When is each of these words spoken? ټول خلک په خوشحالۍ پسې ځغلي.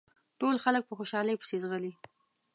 ټول 0.39 0.55
خلک 0.63 0.83
په 0.85 0.93
خوشحالۍ 0.99 1.35
پسې 1.41 1.55
ځغلي. 1.63 1.93